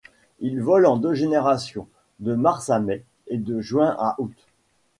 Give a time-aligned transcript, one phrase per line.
[0.39, 1.87] Il vole en deux générations,
[2.21, 4.33] de mars à mai et de juin à août.